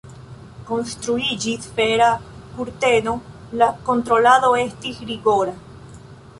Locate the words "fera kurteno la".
1.75-3.71